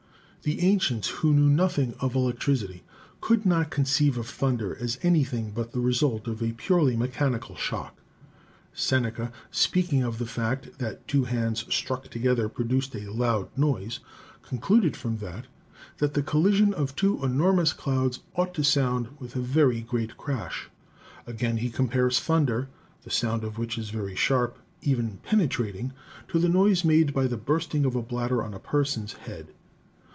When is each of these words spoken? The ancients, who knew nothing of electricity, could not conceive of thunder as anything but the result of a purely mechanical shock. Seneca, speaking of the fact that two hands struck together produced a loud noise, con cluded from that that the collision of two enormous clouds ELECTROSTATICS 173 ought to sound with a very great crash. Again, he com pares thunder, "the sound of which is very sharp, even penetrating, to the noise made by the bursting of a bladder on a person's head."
The 0.43 0.61
ancients, 0.61 1.07
who 1.09 1.35
knew 1.35 1.51
nothing 1.51 1.93
of 1.99 2.15
electricity, 2.15 2.81
could 3.19 3.45
not 3.45 3.69
conceive 3.69 4.17
of 4.17 4.25
thunder 4.27 4.75
as 4.79 4.97
anything 5.03 5.51
but 5.51 5.71
the 5.71 5.79
result 5.79 6.27
of 6.27 6.41
a 6.41 6.53
purely 6.53 6.97
mechanical 6.97 7.55
shock. 7.55 7.95
Seneca, 8.73 9.31
speaking 9.51 10.01
of 10.01 10.17
the 10.17 10.25
fact 10.25 10.79
that 10.79 11.07
two 11.07 11.25
hands 11.25 11.71
struck 11.71 12.09
together 12.09 12.49
produced 12.49 12.95
a 12.95 13.11
loud 13.13 13.55
noise, 13.55 13.99
con 14.41 14.57
cluded 14.57 14.95
from 14.95 15.17
that 15.17 15.45
that 15.99 16.15
the 16.15 16.23
collision 16.23 16.73
of 16.73 16.95
two 16.95 17.23
enormous 17.23 17.71
clouds 17.71 18.21
ELECTROSTATICS 18.35 18.37
173 18.37 18.41
ought 18.41 18.53
to 18.55 18.63
sound 18.63 19.21
with 19.21 19.35
a 19.35 19.47
very 19.47 19.81
great 19.81 20.17
crash. 20.17 20.71
Again, 21.27 21.57
he 21.57 21.69
com 21.69 21.87
pares 21.87 22.19
thunder, 22.19 22.67
"the 23.03 23.11
sound 23.11 23.43
of 23.43 23.59
which 23.59 23.77
is 23.77 23.91
very 23.91 24.15
sharp, 24.15 24.57
even 24.81 25.19
penetrating, 25.21 25.93
to 26.29 26.39
the 26.39 26.49
noise 26.49 26.83
made 26.83 27.13
by 27.13 27.27
the 27.27 27.37
bursting 27.37 27.85
of 27.85 27.95
a 27.95 28.01
bladder 28.01 28.41
on 28.41 28.55
a 28.55 28.59
person's 28.59 29.13
head." 29.13 29.49